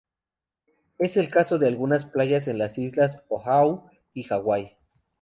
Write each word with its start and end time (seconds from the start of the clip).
Es 0.97 1.15
el 1.15 1.29
caso 1.29 1.59
de 1.59 1.67
algunas 1.67 2.05
playas 2.05 2.47
en 2.47 2.57
las 2.57 2.79
islas 2.79 3.17
de 3.17 3.23
Oahu 3.29 3.83
y 4.15 4.23
Hawái. 4.23 4.71